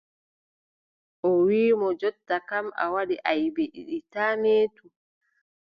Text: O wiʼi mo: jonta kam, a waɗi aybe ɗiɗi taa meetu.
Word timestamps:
O 1.27 1.29
wiʼi 1.45 1.77
mo: 1.79 1.87
jonta 1.99 2.37
kam, 2.49 2.65
a 2.83 2.85
waɗi 2.93 3.15
aybe 3.31 3.63
ɗiɗi 3.73 3.97
taa 4.11 4.33
meetu. 4.41 4.85